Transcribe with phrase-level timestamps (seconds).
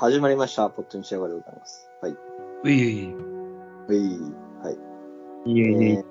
[0.00, 0.70] 始まりました。
[0.70, 1.90] ポットに仕上がりでございます。
[2.00, 2.16] はい。
[2.64, 3.14] うい。
[3.14, 4.18] うい。
[4.62, 4.70] は
[5.44, 5.52] い。
[5.52, 6.04] いえいえいえ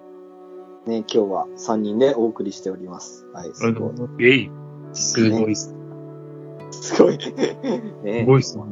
[0.86, 3.25] ーね、今日は3人でお送りしております。
[3.33, 3.89] はい、すご
[4.20, 4.28] い。
[4.28, 4.52] えい。
[4.93, 5.73] すごいっす。
[6.70, 7.18] すごい。
[7.20, 7.32] す
[8.04, 8.64] ねごいっすね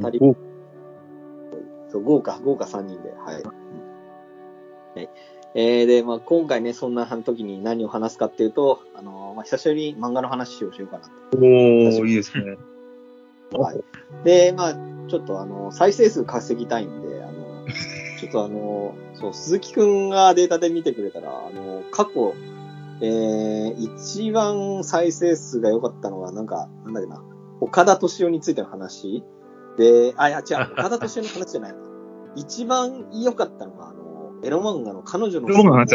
[1.89, 3.09] そう、豪華、豪華3人で。
[3.09, 3.41] はい。
[3.41, 3.51] うん
[4.97, 5.09] はい。
[5.55, 12.55] えー、で、まあ今回ね、そんな時に何を話すかっていうと、あのーまあ久しぶりに漫画の話をしようかなおー、いいですね。
[13.49, 13.59] と。
[13.59, 13.83] はい。
[14.23, 17.65] で、まあちょっとあの、再生数稼ぎたいんで、あの、
[18.19, 22.33] ちょっとあの、そう、鈴木くんがデータで見てくれたら、あの、過去、
[23.01, 27.21] えー、一番再生数が良かったのが、なんか、なんだっけな、
[27.61, 29.23] 岡田敏夫についての話？
[29.77, 31.75] で、あ、いや、違う、 岡田敏夫の話じゃない。
[32.35, 35.89] 一番良かったのが、あの、エロ漫画の彼女のエロ漫画の話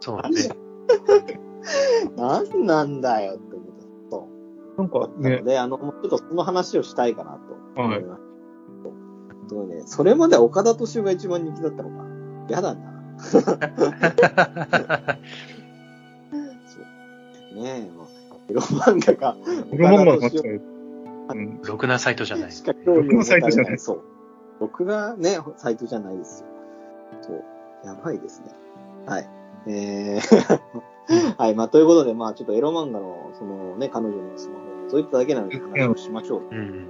[0.00, 0.48] そうだね。
[2.16, 3.38] なんなんだよ
[4.76, 5.22] なんかう。
[5.22, 7.38] なのね、で、あの、ちょっとその話をしたいかなと
[7.80, 8.22] 思はいいます。
[9.48, 9.82] すごいね。
[9.86, 12.04] それまでは岡田敏夫が一番人気だったのか。
[12.48, 12.92] やだな。
[13.18, 13.42] そう。
[17.54, 18.06] ねえ、もう、
[18.50, 19.36] エロ漫画が、
[19.72, 20.60] エロ漫画の話岡田敏だよ。
[21.28, 21.62] うん。
[21.62, 22.52] ろくなサイトじゃない夫。
[22.52, 24.02] しか興味を持たれ僕のサイトじゃないそう。
[24.60, 26.46] 僕がね、サイトじゃないですよ。
[27.22, 27.44] そう。
[27.84, 28.48] やばいですね。
[29.06, 29.30] はい。
[29.68, 30.80] えー、
[31.38, 31.54] はい。
[31.54, 36.42] まあ、ということで、まあ、ちょっとエロ漫画の、そのね、彼女のスマホ、そういっただけなので話をしましょう。
[36.50, 36.86] うん。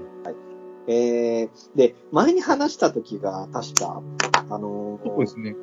[0.88, 4.02] えー、で、前に話した時が、確か、
[4.50, 5.56] あのーそうですね。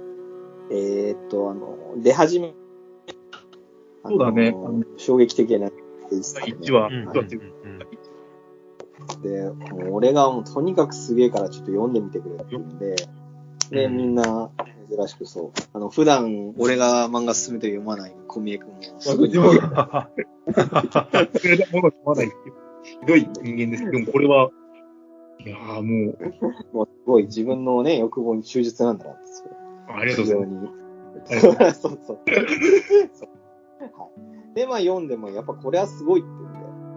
[0.69, 2.53] えーっと、あの、出始め。
[4.05, 4.53] あのそうだね
[4.97, 6.57] 衝撃的なでしたね。
[6.59, 7.41] 1話、うん1話っていう
[9.21, 9.49] で、
[9.89, 12.95] 俺がもうとにかくすげえからちょっと読んでみてくれって言うんで、
[13.69, 14.49] で、うんみんな、
[14.89, 15.51] 珍しくそう。
[15.73, 19.31] あの、普段俺が漫画進めて読まない小宮君もすぐれ
[21.57, 22.63] で物が読まないっていう。
[22.83, 24.49] ひどい人間ですけども、これは、
[25.45, 26.11] いやーも
[26.73, 29.21] う、もうすごい自分のね、欲望に忠実なんだなって。
[29.87, 30.73] ありがとうございます。
[31.29, 31.73] 非常に。
[31.75, 32.19] そうそう。
[32.23, 33.29] そう
[33.97, 34.09] は
[34.51, 34.55] い。
[34.55, 36.29] で、まあ読んでも、やっぱこれはすごいって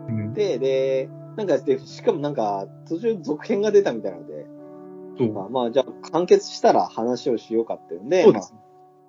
[0.09, 0.47] 言うんで。
[0.49, 4.47] うん、で、で、なんか、で、しかもなんか、途中続編が出たみたいなので、
[5.17, 5.33] そう。
[5.33, 8.61] まあ、まあ、じゃあ、完結したら話をしようかっていうんで、そうですね。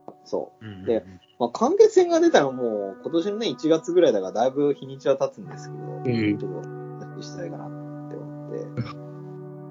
[0.07, 0.65] まあ、そう。
[0.65, 1.05] うんで
[1.39, 6.69] まあ、完結編が出たのも、今年のね、1月ぐらいだから、だいぶ日にちは経つんですけど、うんちょっと、
[7.05, 7.69] 話したいかなっ
[8.09, 8.51] て思っ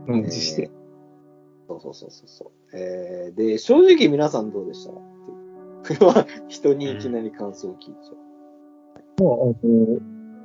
[0.07, 0.13] て。
[0.13, 0.87] なんしえー
[1.69, 2.77] そうそうそうそうそう。
[2.77, 4.95] えー、で、正直皆さんどうでしたっ
[5.99, 9.25] ては人にいきなり感想を聞いちゃう。
[9.25, 10.01] まあ、あの、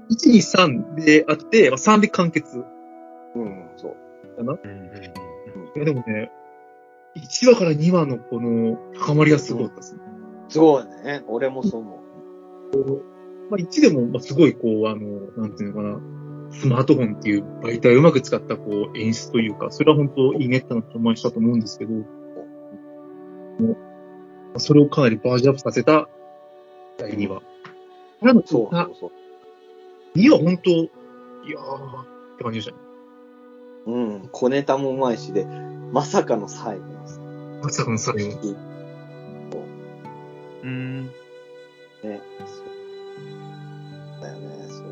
[0.09, 2.65] 1、2、3であって、まあ、3で完結か
[3.35, 3.95] うん、そ
[4.39, 4.43] う。
[4.43, 4.53] な。
[4.53, 5.20] うんうん
[5.75, 6.31] いや、でもね、
[7.15, 10.01] 1話から2話のこの高まりがすごかったですね。
[10.49, 11.23] すごいね。
[11.27, 12.01] 俺もそう思う。
[13.49, 15.99] まあ、1でも、まあ、すごい、こう、あの、なんていうのかな、
[16.51, 21.91] スマートフォンっていう媒体をうまく使った、こう、演出というか、それは本当いいねって思いしたと思うんですけど、
[24.57, 26.09] それをかなりバージョンアップさせた
[26.97, 27.41] 第2話。
[28.23, 30.17] そうそあうそう。
[30.17, 30.75] 2話本当、い
[31.49, 32.01] やー、
[32.35, 32.80] って感じでしたね。
[33.85, 35.45] うん、小ネタもうまいしで、
[35.91, 37.19] まさかの最後です。
[37.63, 38.55] まさかの最後。
[40.63, 41.05] うん。
[41.05, 41.11] ね。
[42.03, 44.21] そう。
[44.21, 44.83] だよね、そ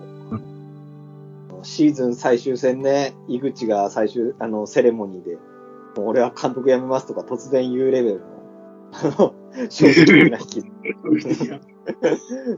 [1.58, 1.64] う。
[1.64, 5.36] シーズン最終戦ね、井口が最終、あの、セレモニーで、
[5.96, 8.26] もう俺は監督辞めますとか突然言うレベルの、
[8.92, 9.36] あの、
[9.70, 10.64] 衝撃的な引き。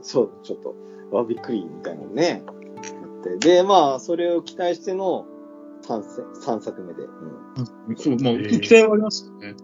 [0.02, 0.74] そう、ちょっと、
[1.18, 2.42] あ、びっくり、みたいなのね。
[2.46, 5.26] なってで、まあ、それを期待しての
[5.82, 6.02] 3,
[6.40, 7.02] 三作目で。
[7.04, 7.96] うん。
[7.96, 9.54] そう、まあ、えー期待はありますよね。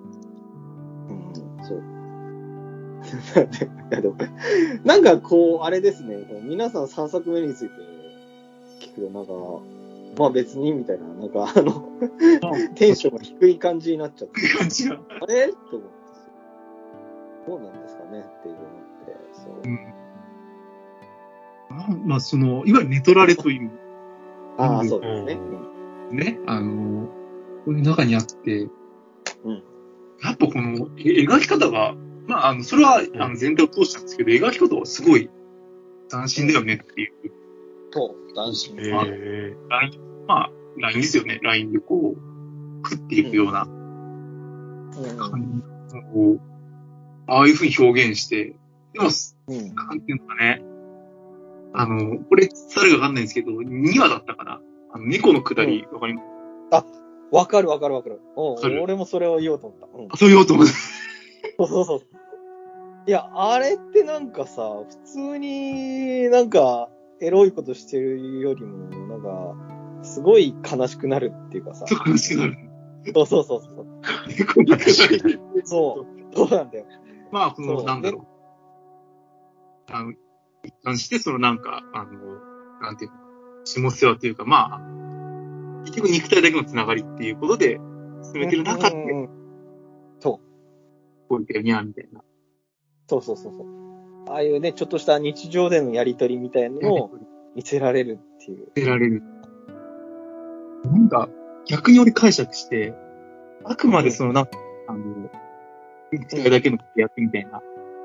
[1.08, 1.82] うん、そう。
[3.90, 4.16] いやでも
[4.84, 7.74] なんかこう、あれですね、こう皆さん3作目について
[8.80, 9.32] 聞くと、なんか、
[10.18, 11.88] まあ別にみたいな、なんかあの、
[12.74, 15.00] テンションが低い感じになっちゃって、感じが。
[15.20, 15.48] あれ？
[15.48, 15.88] と思って、
[17.46, 18.24] どうなんですかね？
[18.40, 18.64] っていうのっ
[19.06, 19.88] て、そう。
[22.04, 23.70] まあ、その、いわゆるネトラレという、
[24.56, 25.38] ああ、うんそうですね。
[26.10, 27.06] ね、あの、
[27.64, 28.68] こういう中にあって、
[29.44, 29.62] うん
[30.22, 31.94] やっぱこの、え描き方が、
[32.26, 35.30] まあ、あの、それは、あの、全体を通したんですけど、描き方はすごい
[36.10, 37.12] 斬新だよねっていう、
[37.92, 39.04] そう、男子えの。
[39.06, 41.38] えライン、まあ、ラインですよね。
[41.42, 46.38] ラインでこう、食っていくようなうん感じを、
[47.26, 48.56] ああいうふうに表現して、
[48.92, 49.08] でも、
[49.48, 49.74] うん。
[49.74, 50.62] なんていうのかね、
[51.74, 54.57] あの、これ、伝わるかわかんないんですけど、2話だったかな。
[54.92, 56.28] あの、猫のくだり、わかります？
[57.30, 58.20] わかるわかるわかる。
[58.36, 59.86] うん俺もそれを言おうと思った。
[59.86, 60.72] うんあ、そう言おうと思って。
[61.58, 62.00] そうそうそう。
[63.06, 66.88] いや、あれってなんかさ、普通になんか、
[67.20, 69.54] エロいことしてるよりも、なんか、
[70.02, 71.84] すごい悲しくなるっていうかさ。
[71.86, 72.56] ちょっと悲しくなる。
[73.14, 73.86] そうそうそうそう。
[74.38, 75.38] 猫のくだり。
[75.64, 76.36] そう。
[76.36, 76.86] そうなんだよ。
[77.32, 78.26] まあ、その、そうなんだろ
[79.88, 79.92] う。
[79.92, 80.12] あの、
[80.62, 82.10] 一貫して、そのなんか、あの、
[82.80, 83.16] なんていうの、
[83.68, 87.78] 下世話というか、まあ、結局肉体だけのつながりっていうことで、
[88.22, 89.28] 進めてる中で、うんうんうん
[90.20, 91.28] そう。
[91.28, 92.22] こういうよにゃみたいな。
[93.08, 94.30] そうそうそうそう。
[94.30, 97.10] ああいうね、ちょっとした日常でのやりとりみたいなのを
[97.54, 98.68] 見せられるっていう。
[98.74, 99.22] 出られる。
[100.84, 101.28] なんか、
[101.66, 102.94] 逆に俺解釈して、
[103.64, 104.48] あくまでその、な
[104.88, 105.30] あの、
[106.10, 107.60] 肉体だけの役みたいな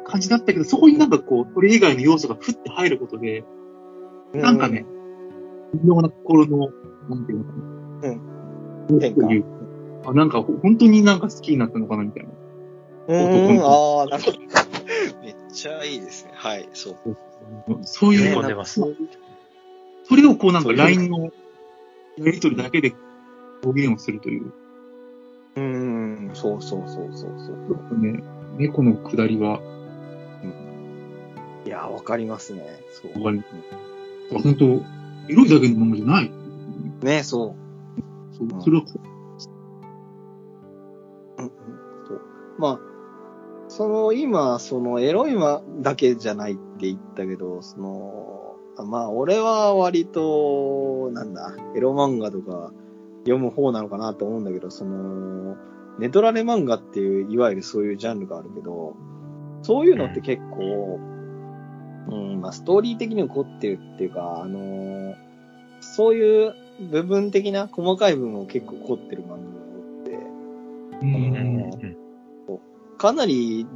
[0.06, 3.44] 感じだったけど、そこになんかこう、それ以外の要素がふって入ることで、
[4.34, 4.86] なんかね、
[5.74, 6.70] 微妙な心の、
[7.10, 8.10] なんていうのかな。
[8.10, 9.00] うん。
[9.00, 10.10] 変化。
[10.10, 12.30] あ、なんか、ほ本当になんか好きになったのかなみたいな。
[13.08, 14.40] うん、ああ、なるほど。
[15.22, 16.32] めっちゃいいですね。
[16.36, 16.96] はい、そう。
[17.84, 18.88] そういう、喜んでますね
[20.06, 21.32] それをこうなんか LINE の
[22.18, 22.94] やりとりだけで
[23.64, 24.52] 表現をするという。
[25.56, 27.54] うん、そうそうそうそうそ
[27.96, 27.98] う。
[28.00, 28.24] ね、
[28.58, 29.62] 猫の下りは、
[31.66, 32.82] いや、わかりますね。
[32.92, 33.24] そう。
[33.24, 33.44] わかり
[34.32, 34.82] 本当、
[35.30, 36.32] エロいだけのものじゃない。
[37.02, 38.36] ね、そう。
[38.36, 38.84] そううんそれは、
[41.38, 41.52] うんうん
[42.08, 42.22] そう
[42.58, 42.80] まあ、
[43.68, 52.72] その今、そのエロいまだけじゃないって言ったけど、その、あまあ俺は割と、なんだ、エロ漫画とか
[53.20, 55.56] 読む方なのかなと思うんだけど、その、
[56.00, 58.96] ネトラレ漫画っていう、いわゆるそういうジャンルがあるけど、
[59.62, 61.13] そういうのって結構、うん、
[62.12, 65.16] まあストーリー的に怒ってるっていうか、あの
[65.82, 66.56] そういう
[66.92, 70.18] 部分的な細かい部分を結構凝ってる漫画が多くて、
[71.02, 71.10] ううん
[71.70, 71.94] ん。
[72.98, 73.68] かなり、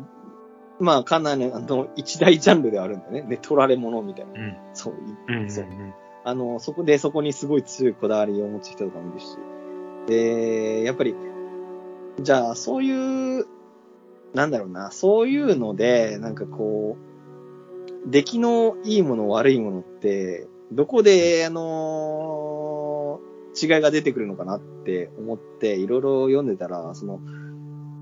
[0.79, 3.21] まあ、かなり、あの、一大ジャンルではあるんだよね。
[3.24, 4.31] ね、取られ物みたいな。
[4.33, 4.57] うん。
[4.73, 4.94] そう、
[5.27, 5.41] うん。
[5.41, 5.51] うん。
[5.51, 5.65] そう
[6.23, 9.38] あの、そこで、そこにすごい強いこだわりを持つ人とかもいるし。
[10.07, 11.15] で、やっぱり、
[12.21, 13.45] じゃあ、そういう、
[14.33, 17.06] なんだろうな、そういうので、なんかこう、
[18.09, 23.19] 出来のいいもの、悪いものって、どこで、あの
[23.62, 27.19] 違いが出てくるのかなって思って、いろいろ読んでたら、その、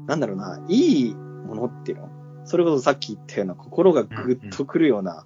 [0.07, 2.10] なんだろうな、いいものっていうの
[2.46, 5.25] それこそさっき言ったような心がぐっとくるような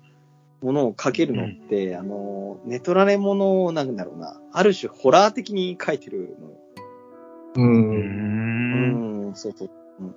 [0.62, 6.54] ものを書けるのって、あの、ネトラレものをなんだろうな、ある種ホラー的に書いてるのよ。
[7.56, 7.62] う。
[7.62, 7.92] うん
[9.26, 9.28] ん。
[9.28, 9.70] うん、そうそう。
[10.00, 10.16] うん、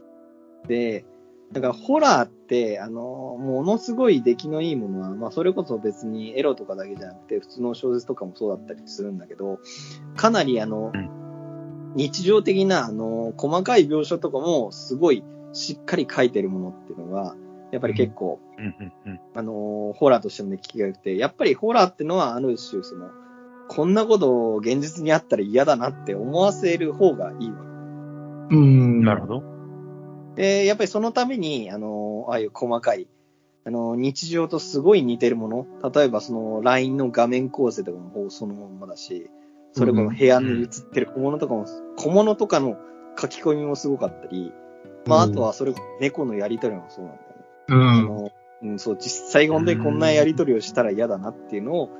[0.68, 1.04] で、
[1.52, 9.58] だからホラーって、あの、ものすごい出来のいいものは、まあそれこそ別にエロとかだけじゃなくて、普通の小説とかもそうだったりするんだけど、
[10.16, 11.22] かなりあの、うん
[11.94, 15.22] 日常的な、あの、細かい描写とかもすごい
[15.52, 17.36] しっかり書いてるものっていうのが、
[17.70, 18.40] やっぱり結構。
[19.34, 23.10] あの、ホラーとしてもね、聞きが良くて、やっぱりホラーってのは、ある種、その、
[23.68, 27.56] こんなことを現実にあったら嫌だなって思わせる方がいいわ
[28.50, 28.56] け。
[28.56, 29.02] うん。
[29.02, 29.51] なるほど。
[30.36, 33.08] で、やっぱりそのために、あの、ああいう細かい、
[33.64, 35.66] あの、日常とすごい似てるもの。
[35.90, 39.30] 例えば、その、LINE の画面構成とかもそのまんまだし、
[39.72, 42.76] それこそ部屋に映ってる小物とかも、小物とかの
[43.18, 44.52] 書き込みもすごかったり、
[45.06, 47.44] まあ、あとはそれ、猫のやりとりもそうなんだよね。
[47.68, 47.88] うん。
[47.88, 48.30] あの、
[48.62, 51.90] うん、そう、実際本当にこんなやりとりをしたら嫌だなっていうのを、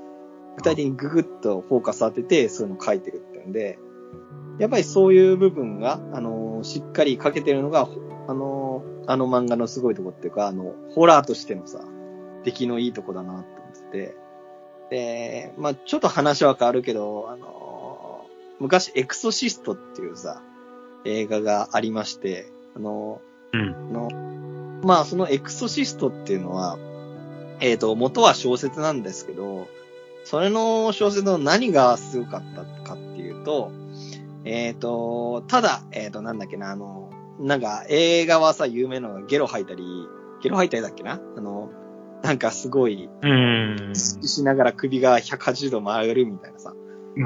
[0.57, 3.79] 具体的にググッとフォーカス当てて、そういうの書いてるっていうんで、
[4.59, 7.89] やっぱりそういう部分が、あの、しっかり書けてるのが、
[8.29, 11.81] あの、あの漫画のすごいとこっていうか、あの、ホラーとしてのさ、
[12.45, 14.17] 出来のいいとこだなって思ってて、
[14.91, 18.27] で、まあちょっと話は変わるけど、あの、
[18.61, 20.43] 昔、エクソシストっていうさ、
[21.05, 23.21] 映画がありまして、あの、
[23.53, 23.75] うん。
[23.75, 26.79] あの、まあ、そのエクソシストっていうのは、
[27.61, 29.69] えっ、と、元は小説なんですけど、
[30.25, 33.73] それの小説の何がすごかったかっていうと、
[34.45, 37.12] えっ、と、ただ、えっ、と、なんだっけな、あの、
[37.43, 39.85] なんか映画はさ、有名なのがゲロ吐いたり、
[40.43, 41.21] ゲロ吐いたりだっけな？
[41.37, 41.71] あの、
[42.23, 43.93] なんかすごい、うん。
[43.95, 46.75] しながら首が180度曲がるみたいなさ、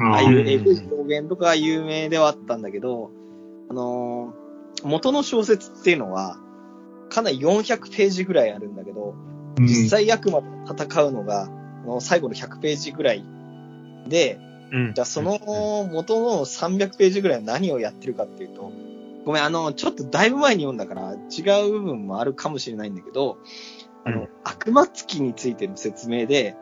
[0.01, 3.11] あああいうエグい表現とかが有名ではあったんだけど、
[3.69, 4.47] あのー
[4.83, 6.37] 元の小説っていうのは、
[7.09, 9.15] かなり400ページぐらいあるんだけど、
[9.59, 11.47] 実際悪魔と戦うのが、あ
[11.87, 13.23] の最後の100ページぐらい
[14.07, 14.39] で、
[14.71, 14.93] うん。
[14.93, 15.39] じゃあその
[15.91, 18.71] 元の300ページぐらいは何をやってるかっていうと、
[19.27, 23.37] ごめん、あの、ちょっとだいぶ前に読んだから違う部分もあるかもしれないんだけど、
[24.05, 26.55] あの、うん悪魔月についての説明で、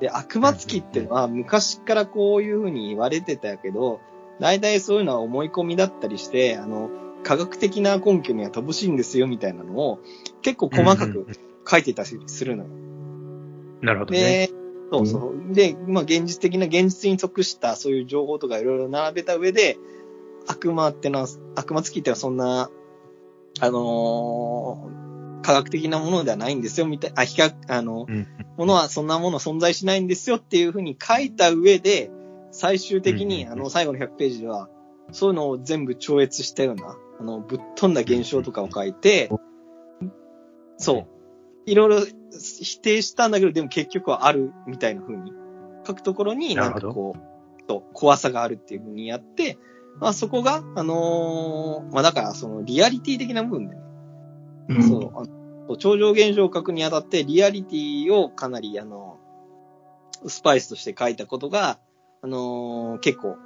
[0.00, 4.00] で、悪魔月ってのは昔からこういう風に言われてたけど、
[4.38, 6.90] 大体そういうのは思い込みだったりして、あの、
[7.22, 10.00] 科学的な根拠には乏しいんですよみたいなのを
[10.42, 11.26] 結構細かく
[11.66, 12.70] 書いてたりするのよ。
[13.80, 14.20] なるほどね。
[14.20, 14.50] で、
[14.92, 15.54] そうそう。
[15.54, 19.78] で、まあ現実的な、現実に即したそういう情報とかいろいろ並べた上で、
[20.50, 22.70] 悪魔ってのは、悪魔付きってのはそんな、
[23.60, 25.10] あのー
[25.42, 28.26] 科学的なものではないんですよ、みたいあ、比較、あの、うん。
[28.58, 32.10] ものはそんなもの存在しないんですよっていうふうに書いた上で、
[32.50, 34.68] 最終的に、うんあの、最後の100ページでは、
[35.12, 39.30] そういうのを全部超越したような、あの、ぶっ飛んだ現象とかを書いて、
[40.76, 41.06] そう。
[41.66, 42.06] いろいろ
[42.62, 45.32] 否定したんだけど、でも結局はあるみたいな風に
[45.86, 47.20] 書くところに、なんかこう、
[47.68, 49.58] そう怖さがあるっていう風にやって、
[49.98, 53.82] まあそこが、あのーまあだからそのリアリティ的な部分でね、
[54.68, 54.88] うん。
[54.88, 55.24] そう、あ
[55.68, 59.18] の超常現象を書くにあたって、リアリティをかなり、あの、
[60.26, 61.78] スパイスとして書いたことが、
[62.22, 63.36] あのー結構、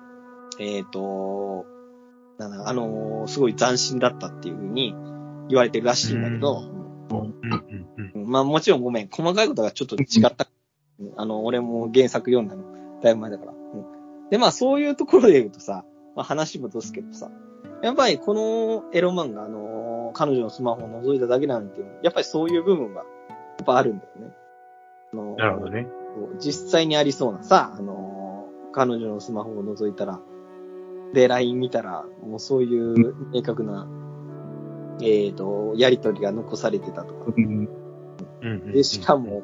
[0.61, 1.67] えっ、と、
[2.39, 4.95] なんだ、あのーすごい斬新だったっていうふうに
[5.49, 6.63] 言われてるらしいんだけど、
[8.27, 10.47] まあもちろんごめん、細かいことがちょっと違った。
[11.01, 11.13] うん。
[11.17, 13.53] あの、俺も原作読んだの、だいぶ前だから。
[13.53, 14.29] うん。
[14.31, 17.31] で、まあそういうところで言うとさ、まあ話戻すけどさ、
[17.83, 23.05] やっぱりこのエロ漫画、あの彼女のスマホを覗いただけなんていう、やっぱりそういう部分が、や
[23.63, 24.35] っぱあるんだよね。
[25.13, 25.87] あのなるほどね。
[26.39, 30.21] 実際にありそうなさ、あの彼女のスマホを覗いたら、
[31.13, 33.89] で、LINE 見たら、もうそういう明確な、
[35.01, 37.33] えっ、と、やりとりが残されてたとか。
[37.37, 37.45] うん。
[37.45, 37.69] うん
[38.43, 39.43] うんうんで、しかも、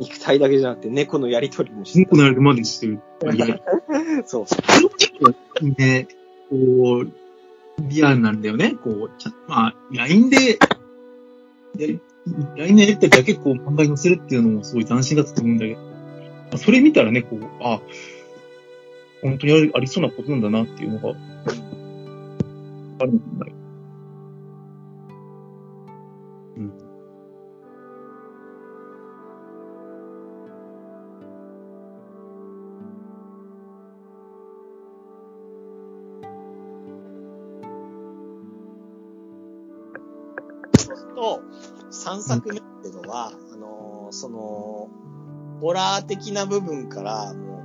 [0.00, 3.00] 肉体だけじゃなくて猫のやりとりもして猫なるまでしてる。
[4.08, 5.64] いや、そう。
[5.78, 6.08] ね、
[6.48, 7.12] こう、
[7.80, 8.74] リアルなんだよね。
[8.82, 10.58] こう、ちゃまあ、LINE で、
[11.76, 12.00] で、
[12.56, 15.88] LINE のやりとりだけこう漫画に載せるっていうのもすごい斬新だったと思うんだけど、ま
[16.54, 17.80] あそれ見たらね、こう、あ、
[19.22, 21.10] 本当にありありそうなことなんだなっていうのが、
[23.00, 23.57] あるんだよ。
[40.98, 41.42] そうすると、
[41.90, 44.88] 3作目っていうのは、あのーその、
[45.60, 47.58] ホラー的な部分から、も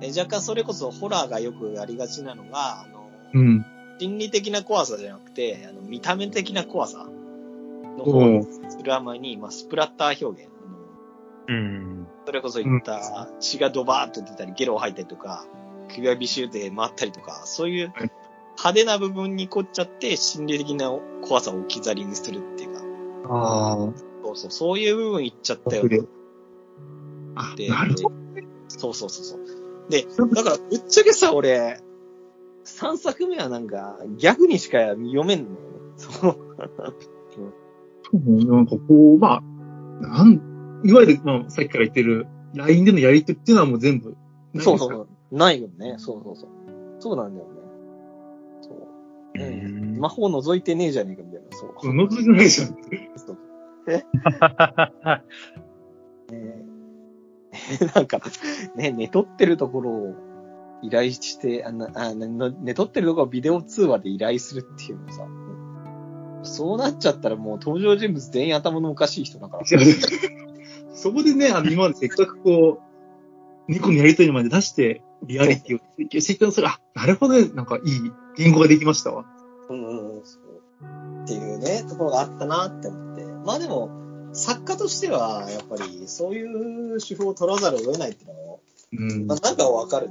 [0.00, 3.64] う、え若干それこそホラーがよくやりがちなのが、あのうん。
[3.98, 7.08] 心理的な怖さじゃなくて、あの見た目的な怖さ
[7.96, 10.50] の方にするあまりに、まあ、スプラッター表現。
[11.48, 12.06] あのうん。
[12.26, 15.46] それこそ言った血がドバーッと出たり、ゲロを吐いたりとか、
[15.94, 18.10] 首輪ビシューで回ったりとか、そういうはい
[18.56, 20.90] 派手な部分に凝っちゃって、心理的な
[21.22, 22.53] 怖さを置き去りにするっていうか、
[23.28, 23.92] ああ。
[24.22, 26.00] そうそう、そういう部分いっちゃったよで
[27.34, 28.14] あ、で、なるほど。
[28.68, 29.90] そうそうそうそう。
[29.90, 31.80] で、だから、ぶっちゃけさ、俺、
[32.64, 35.58] 3作目はなんか、ギャグにしか読めんのよね。
[35.96, 36.38] そう。
[38.46, 39.42] なんかこう、まあ、
[40.00, 44.16] なん、いわゆる、まあ、さっきから言ってる、LINE でのやりとりっていうのはもう全部、
[44.60, 45.36] そうそうそう。
[45.36, 45.96] ないよね。
[45.98, 46.50] そうそうそう。
[47.00, 47.52] そうなんだよね。
[48.62, 48.78] そう。
[49.36, 51.74] ううんん魔法覗いてねえじゃねえかみそう。
[51.82, 51.92] う。
[51.92, 52.76] 覗いてないじゃん。
[53.86, 56.74] えー
[57.94, 58.20] なんか、
[58.76, 60.14] ね、寝取ってるところを
[60.82, 65.26] 依頼して、あの、あの寝取ってるところをビデオ通話で依頼するっていうのさ、
[66.42, 69.64] そうなっちゃったらもう登場人物全員頭のおかしい人だから。
[70.94, 79.24] そこでね、あの、今までせっかくこう、猫のやりとりまで出して、リアリティを追求していったのなるほどね、なんかいい言語ができましたわ。
[79.70, 80.03] うんうん。
[81.24, 83.24] っていうね、ところがあったなって思って。
[83.24, 83.90] まあでも、
[84.32, 88.60] 作家としては、やっぱり、そういう手法を取らざるを得ないっていうのも、
[88.92, 89.26] うん。
[89.26, 90.08] まあ、なんかわかる。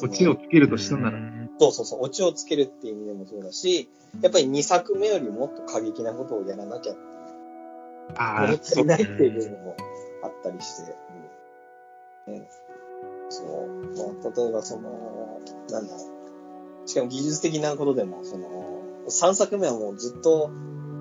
[0.00, 1.18] こっちをつけるとしたなら。
[1.58, 3.88] そうそうそう、オチをつけるっていう意味でもそうだし、
[4.20, 7.06] やっぱり2作目よりもっと過激なことをやらなきゃっていう、
[8.16, 9.76] ああ、物足りないっていうのも
[10.24, 10.96] あったりして、
[12.28, 12.48] うんね、
[13.28, 16.00] そう、まあ、例えばその、なんだろ
[16.84, 18.73] う、しかも技術的なことでも、その、
[19.08, 20.50] 3作目はもうずっと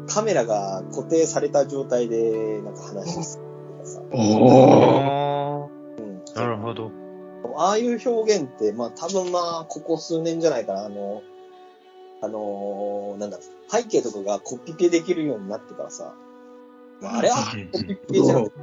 [0.08, 3.44] カメラが固定された状態で、なんか話する
[3.78, 6.22] とかさ、おうん。
[6.36, 6.92] あ、なるほど。
[7.58, 11.22] ああいう表現って、まあ多分まあ、ここ数年じゃないかな、あの、
[12.22, 16.16] あのーなんだ背景とかがコピペできるようになってからさ、
[17.02, 18.56] まあ、あれはうんコピペじゃなくて、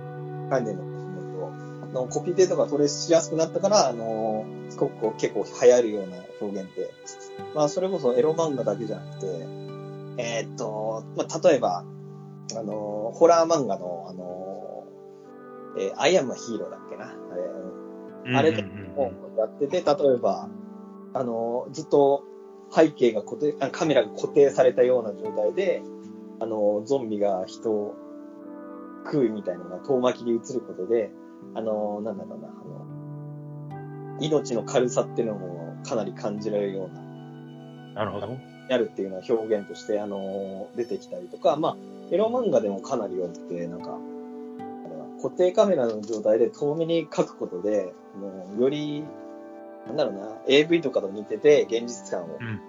[0.51, 6.91] 概念のあのコピペとか取れしやすくなったから、あのーすごく結構流行るような表現って、
[7.55, 9.27] まあそれこそエロ漫画だけじゃなくて、
[10.19, 11.85] えーっと、まあ例えば、
[12.57, 19.35] あのーホラー漫画の、あのーえー、アイアムヒーローだっけなあれ、あれとうんうんうん。
[19.35, 20.49] をやってて、例えば、
[21.13, 22.25] あの、ずっと
[22.71, 25.83] 背景が固定、あカメラが固定されたような状態で、
[26.39, 27.97] あの、ゾンビが人を
[29.05, 31.11] 食うみたいなのが遠巻きに映ることで、
[31.55, 32.51] あの、なんだろうな、あ
[33.75, 37.03] の、命の軽さっていうのもかなり感じられるような、
[37.95, 38.37] なるほど。
[38.69, 41.77] やるっていうのは表現として、あの、出てきたりとか、まあ、
[42.13, 43.99] エロ漫画でもかなり多くて、なんか、
[45.23, 49.05] 固定カメラの状態で遠目に描くことで、もうより、
[49.87, 52.61] なんだろうな、AV とかと似てて現実感をうんうん。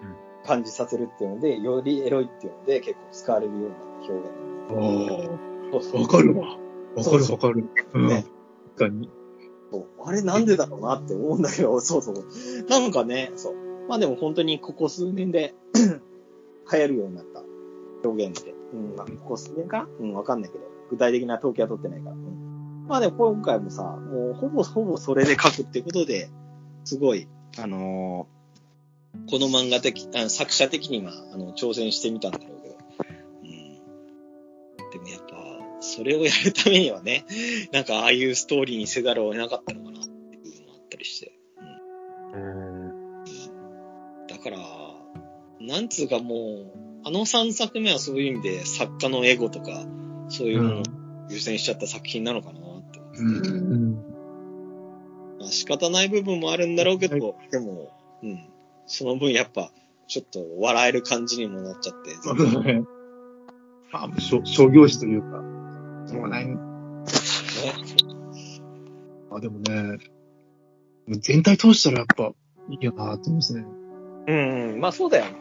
[0.43, 3.75] 感じさせるっていうので、よりエロいっていうので結構使われるような
[4.07, 5.31] 表現。
[5.71, 6.57] そうそうわかるわ。
[6.95, 7.69] わかるわかる。
[7.93, 8.07] うん。
[8.07, 8.25] ね
[8.75, 9.09] 確かに。
[9.71, 12.15] そうあれなんでだろうなって思うんだけど、そうそう。
[12.67, 13.55] なんかね、そう。
[13.87, 17.43] まあでも本当にここ数年で 流行るようになった
[18.03, 18.53] 表現で。
[18.73, 20.63] うん、まあ、ここ数年かうん、わかんないけど。
[20.89, 22.15] 具体的な統計は取ってないから。
[22.15, 26.29] うん、まあでも今回もさ、もうほぼほぼそれで書くってことで、
[26.85, 27.27] すごい、
[27.59, 28.41] あのー
[29.29, 32.77] この漫画的、あ作者的には、あの、挑戦してみたんだろうけど。
[33.43, 34.89] うん。
[34.91, 35.35] でもやっぱ、
[35.81, 37.25] それをやるためにはね、
[37.71, 39.80] なんかああいうストーリーにせざるを得なかったの
[45.81, 49.83] なんつうかもう、あの3作目はそういう意味で作家のエゴとか、
[50.29, 50.83] そういうものを
[51.27, 53.49] 優先しちゃった作品なのかなって思って。
[53.49, 53.93] うん。
[55.39, 58.47] まあ仕方ない部分もあるんだろうけど、でも、うん。
[58.85, 59.71] その分やっぱ、
[60.07, 62.11] ちょっと笑える感じにもなっちゃって。
[62.21, 62.83] そうだね。
[63.91, 65.41] まあ、商商業誌というか、
[66.07, 66.45] しょうがない。
[66.45, 66.57] ね
[69.31, 69.97] あ、でもね、
[71.07, 72.33] 全体通したらやっぱ
[72.69, 73.65] いいよなって思いますね。
[74.27, 75.25] うん、まあそうだよ。
[75.25, 75.40] もう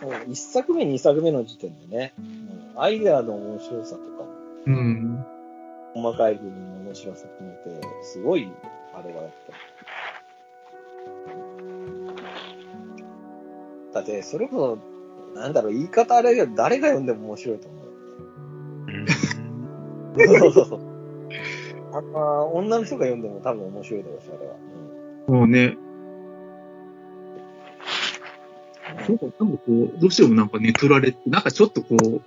[0.00, 2.48] 1作目、2作目の時点でね、うん
[2.80, 4.24] アイデアの面白さとか、
[4.66, 5.24] うん。
[5.94, 8.48] 細かい部分の面白さ含めて、すごい、
[8.94, 9.58] あれはやっぱり。
[13.94, 14.78] だって、それこ
[15.34, 17.86] そ、なんだろう、言い方あれだけど、誰が読んでも面白いと思う。
[18.86, 19.06] うん。
[20.38, 20.80] そうそうそう。
[21.92, 24.54] あんま、女の人が読んでも多分面白いだろうし、あれは。
[25.26, 25.76] もうね、
[29.08, 32.20] なんか、なんかこう、どうしてもなんかね、取られて、なんかちょっとこう、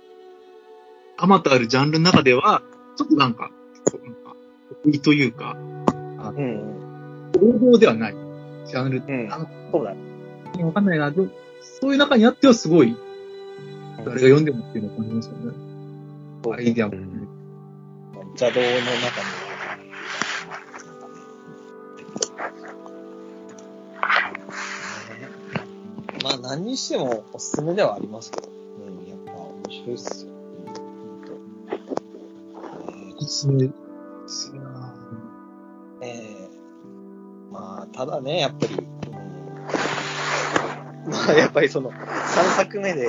[1.16, 2.62] あまたあるジャンルの中では、
[2.96, 3.50] ちょっとなんか、
[4.04, 4.36] なんか、
[4.84, 6.72] 得意というか、うん。
[7.40, 7.78] うん。
[7.78, 8.14] ではない。
[8.66, 10.64] ジャンル、うんあの、そうだね。
[10.64, 11.10] わかんないな。
[11.10, 11.28] でも
[11.62, 12.96] そういう中にあってはすごい、
[13.98, 15.52] 誰が読んでもっていうのを感じますよね。
[16.56, 17.02] アイデアもね。
[18.40, 19.31] 邪道の中に。
[26.52, 28.50] 何にしてもおすすめではありますけど、う
[29.06, 30.32] ん、やっぱ面白いっすよ。
[33.18, 33.70] おすすめ
[34.26, 34.94] するな
[36.02, 36.50] ええ
[37.50, 38.80] まあ、ただね、やっぱり、う
[41.08, 41.94] ん、まあやっぱりその、3
[42.54, 43.08] 作目で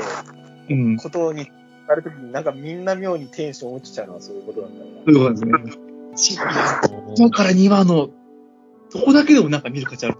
[0.69, 0.95] うん。
[0.95, 1.51] ことに
[1.89, 5.37] なるときになんかみんな妙にテンション落ちちゃうのはそういうことなんだろうな。
[5.37, 5.51] そう
[6.15, 6.37] ですね。
[7.17, 8.09] だから2話の、
[8.89, 10.17] そこだけでもなんか見る価値ある。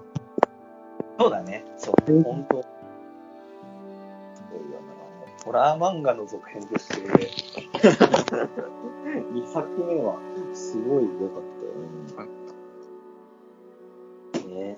[1.17, 1.63] そうだね。
[1.77, 2.23] そう。
[2.23, 2.62] 本当。
[5.53, 6.95] ラー漫画の続編として、
[9.31, 10.19] 2作目は
[10.53, 11.43] すごい良かっ
[12.15, 12.27] たよ。
[14.49, 14.77] ね。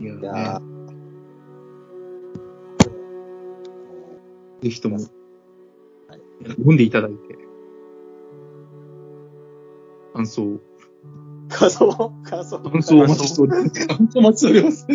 [0.00, 0.66] いやいやね、
[4.60, 7.38] ぜひとも、読んでいただいて、
[10.14, 10.60] 感想を、
[11.48, 12.12] 感想？
[12.24, 12.58] 感想？
[12.60, 13.86] 感想待ちしております。
[13.86, 14.86] 感想お待ちしております。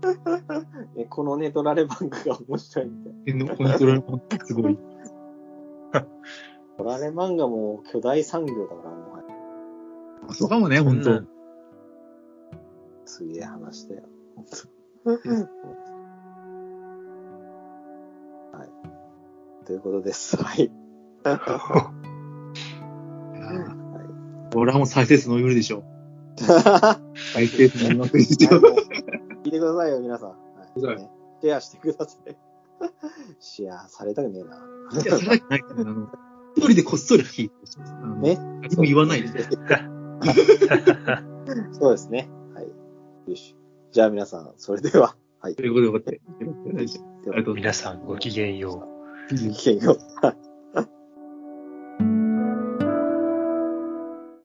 [0.96, 3.09] ねこのね、ドラレ漫画が面白いみたいな。
[3.26, 4.78] えのコントロールもすごい。
[6.78, 9.10] ドラレ漫画も巨大産業だから、も
[10.28, 11.28] う、そうかもね、本当うん
[13.04, 14.02] すげえ話だよ。
[14.36, 14.46] 本
[15.02, 15.10] 当
[18.56, 19.66] はい。
[19.66, 20.36] ということです。
[20.36, 20.70] はい。
[24.54, 25.84] 俺はもう再生数伸びるでしょ。
[26.36, 28.60] 再生数伸びまくりですよ。
[29.42, 30.28] 聞いてくださいよ、皆さん。
[30.30, 32.49] はいねシェアしてください。
[33.40, 34.62] シェアされたくねえな。
[35.02, 36.08] いや、それだけないあの、
[36.56, 37.54] 一人でこっそり聞いて
[38.20, 38.36] ね？
[38.62, 39.28] 何も言わないで。
[41.72, 42.28] そうですね。
[42.54, 42.68] はい。
[43.30, 43.56] よし。
[43.92, 45.16] じゃあ皆さん、それでは。
[45.40, 45.56] はい。
[45.56, 46.20] ということで、
[47.26, 48.86] よかっ皆さんごきげんよ
[49.30, 49.48] う。
[49.48, 50.26] ごきげんよう。
[50.26, 50.49] はい